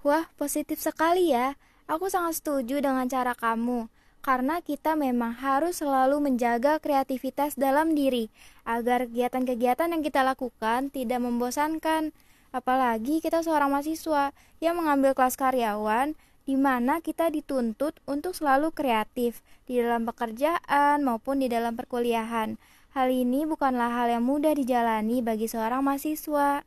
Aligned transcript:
Wah, 0.00 0.32
positif 0.40 0.80
sekali 0.80 1.28
ya. 1.28 1.60
Aku 1.84 2.08
sangat 2.08 2.40
setuju 2.40 2.80
dengan 2.80 3.04
cara 3.04 3.36
kamu. 3.36 3.92
Karena 4.24 4.64
kita 4.64 4.96
memang 4.96 5.36
harus 5.36 5.84
selalu 5.84 6.24
menjaga 6.24 6.80
kreativitas 6.80 7.52
dalam 7.52 7.92
diri 7.92 8.32
agar 8.64 9.04
kegiatan-kegiatan 9.04 9.92
yang 9.92 10.00
kita 10.00 10.24
lakukan 10.24 10.88
tidak 10.88 11.20
membosankan. 11.20 12.16
Apalagi 12.48 13.20
kita 13.20 13.44
seorang 13.44 13.68
mahasiswa 13.68 14.32
yang 14.64 14.80
mengambil 14.80 15.12
kelas 15.12 15.36
karyawan 15.36 16.16
di 16.48 16.56
mana 16.56 17.04
kita 17.04 17.28
dituntut 17.28 18.00
untuk 18.08 18.32
selalu 18.32 18.72
kreatif 18.72 19.44
di 19.68 19.84
dalam 19.84 20.08
pekerjaan 20.08 21.04
maupun 21.04 21.44
di 21.44 21.52
dalam 21.52 21.76
perkuliahan. 21.76 22.56
Hal 22.96 23.08
ini 23.12 23.44
bukanlah 23.44 23.92
hal 23.92 24.08
yang 24.16 24.24
mudah 24.24 24.56
dijalani 24.56 25.20
bagi 25.20 25.44
seorang 25.44 25.84
mahasiswa. 25.84 26.64